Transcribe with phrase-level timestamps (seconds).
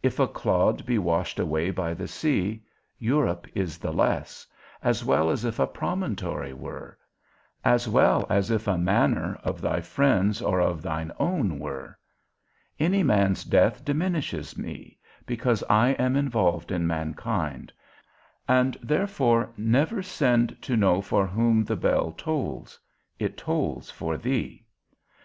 [0.00, 2.62] If a clod be washed away by the sea,
[3.00, 4.46] Europe is the less,
[4.80, 6.96] as well as if a promontory were,
[7.64, 11.98] as well as if a manor of thy friend's or of thine own were:
[12.78, 17.72] any man's death diminishes me, because I am involved in mankind,
[18.46, 22.78] and therefore never send to know for whom the bells tolls;
[23.18, 24.64] it tolls for thee.